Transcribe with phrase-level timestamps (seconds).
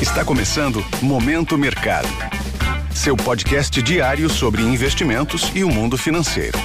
[0.00, 2.06] Está começando Momento Mercado.
[2.94, 6.58] Seu podcast diário sobre investimentos e o mundo financeiro.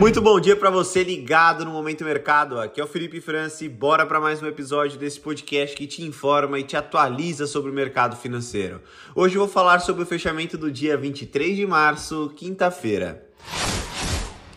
[0.00, 2.58] Muito bom dia para você ligado no Momento Mercado.
[2.58, 3.68] Aqui é o Felipe Franci.
[3.68, 7.74] Bora para mais um episódio desse podcast que te informa e te atualiza sobre o
[7.74, 8.80] mercado financeiro.
[9.14, 13.28] Hoje eu vou falar sobre o fechamento do dia 23 de março, quinta-feira.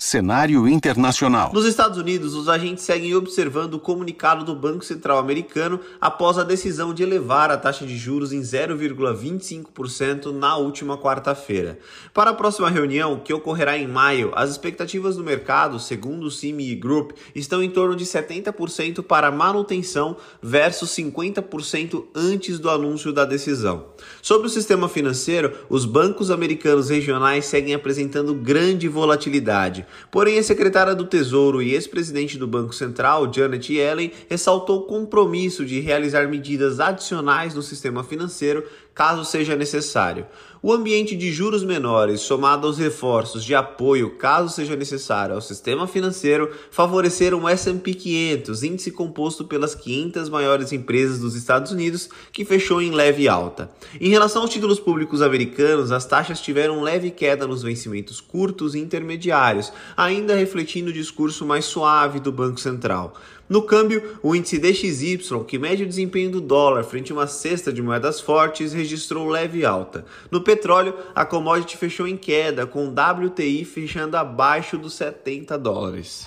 [0.05, 1.51] Cenário internacional.
[1.51, 6.43] Nos Estados Unidos, os agentes seguem observando o comunicado do Banco Central americano após a
[6.43, 11.79] decisão de elevar a taxa de juros em 0,25% na última quarta-feira.
[12.13, 16.75] Para a próxima reunião, que ocorrerá em maio, as expectativas do mercado, segundo o CME
[16.75, 23.87] Group, estão em torno de 70% para manutenção versus 50% antes do anúncio da decisão.
[24.21, 29.83] Sobre o sistema financeiro, os bancos americanos regionais seguem apresentando grande volatilidade.
[30.11, 35.65] Porém, a secretária do Tesouro e ex-presidente do Banco Central, Janet Yellen, ressaltou o compromisso
[35.65, 38.63] de realizar medidas adicionais no sistema financeiro
[38.95, 40.25] caso seja necessário.
[40.63, 45.85] O ambiente de juros menores, somado aos reforços de apoio, caso seja necessário, ao sistema
[45.85, 52.43] financeiro, favoreceram o S&P 500, índice composto pelas 500 maiores empresas dos Estados Unidos, que
[52.43, 53.69] fechou em leve alta.
[54.01, 58.79] Em relação aos títulos públicos americanos, as taxas tiveram leve queda nos vencimentos curtos e
[58.79, 63.13] intermediários, ainda refletindo o discurso mais suave do Banco Central.
[63.47, 67.71] No câmbio, o índice DXY, que mede o desempenho do dólar frente a uma cesta
[67.71, 70.03] de moedas fortes, registrou leve alta.
[70.31, 76.25] No petróleo, a commodity fechou em queda, com o WTI fechando abaixo dos 70 dólares.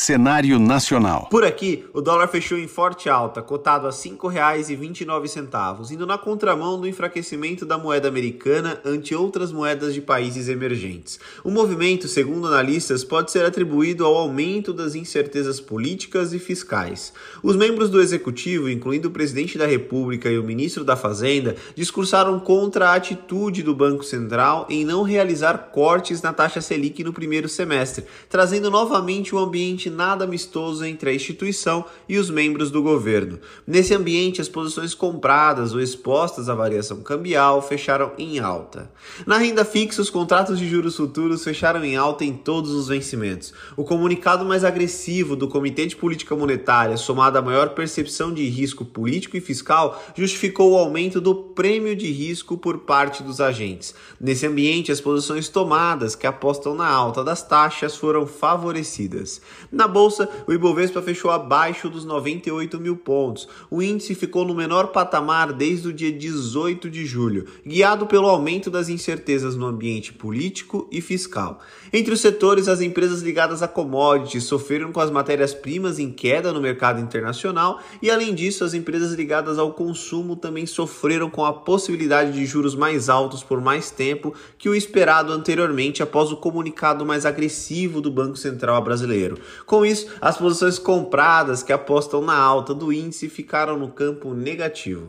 [0.00, 1.26] Cenário nacional.
[1.28, 6.80] Por aqui, o dólar fechou em forte alta, cotado a R$ 5,29, indo na contramão
[6.80, 11.18] do enfraquecimento da moeda americana ante outras moedas de países emergentes.
[11.42, 17.12] O movimento, segundo analistas, pode ser atribuído ao aumento das incertezas políticas e fiscais.
[17.42, 22.38] Os membros do executivo, incluindo o presidente da República e o ministro da Fazenda, discursaram
[22.38, 27.48] contra a atitude do Banco Central em não realizar cortes na taxa Selic no primeiro
[27.48, 32.82] semestre, trazendo novamente o ambiente ambiente nada amistoso entre a instituição e os membros do
[32.82, 33.38] governo.
[33.66, 38.90] Nesse ambiente, as posições compradas ou expostas à variação cambial fecharam em alta.
[39.26, 43.52] Na renda fixa, os contratos de juros futuros fecharam em alta em todos os vencimentos.
[43.76, 48.84] O comunicado mais agressivo do Comitê de Política Monetária, somado à maior percepção de risco
[48.84, 53.94] político e fiscal, justificou o aumento do prêmio de risco por parte dos agentes.
[54.20, 59.40] Nesse ambiente, as posições tomadas que apostam na alta das taxas foram favorecidas.
[59.70, 63.46] Na bolsa, o Ibovespa fechou abaixo dos 98 mil pontos.
[63.70, 68.70] O índice ficou no menor patamar desde o dia 18 de julho, guiado pelo aumento
[68.70, 71.60] das incertezas no ambiente político e fiscal.
[71.92, 76.62] Entre os setores, as empresas ligadas a commodities sofreram com as matérias-primas em queda no
[76.62, 82.32] mercado internacional e, além disso, as empresas ligadas ao consumo também sofreram com a possibilidade
[82.32, 87.26] de juros mais altos por mais tempo que o esperado anteriormente após o comunicado mais
[87.26, 89.38] agressivo do Banco Central brasileiro.
[89.66, 95.08] Com isso, as posições compradas que apostam na alta do índice ficaram no campo negativo.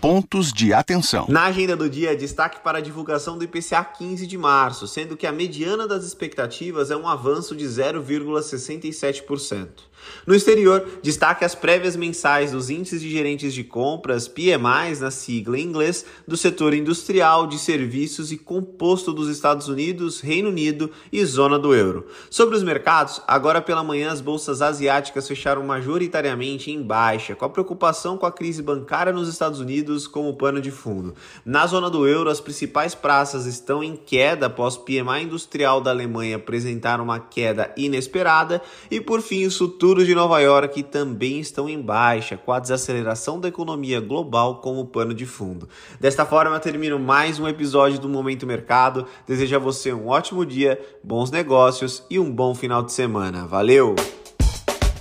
[0.00, 1.26] Pontos de atenção.
[1.28, 5.26] Na agenda do dia, destaque para a divulgação do IPCA 15 de março, sendo que
[5.26, 9.90] a mediana das expectativas é um avanço de 0,67%.
[10.26, 15.58] No exterior, destaque as prévias mensais dos índices de gerentes de compras, PMIs, na sigla
[15.58, 21.22] em inglês, do setor industrial, de serviços e composto dos Estados Unidos, Reino Unido e
[21.24, 22.06] zona do euro.
[22.30, 27.50] Sobre os mercados, agora pela manhã as bolsas asiáticas fecharam majoritariamente em baixa, com a
[27.50, 31.14] preocupação com a crise bancária nos Estados Unidos como pano de fundo.
[31.44, 36.36] Na zona do euro, as principais praças estão em queda após PMI industrial da Alemanha
[36.36, 41.80] apresentar uma queda inesperada e por fim os futuros de Nova York também estão em
[41.80, 45.68] baixa, com a desaceleração da economia global como pano de fundo.
[45.98, 49.06] Desta forma, eu termino mais um episódio do Momento Mercado.
[49.26, 53.46] Desejo a você um ótimo dia, bons negócios e um bom final de semana.
[53.46, 53.94] Valeu!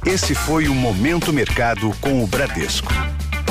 [0.05, 2.91] Esse foi o Momento Mercado com o Bradesco.